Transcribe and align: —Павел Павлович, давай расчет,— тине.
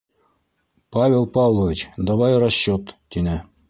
—Павел 0.93 1.27
Павлович, 1.35 1.89
давай 1.97 2.33
расчет,— 2.41 2.83
тине. 3.09 3.37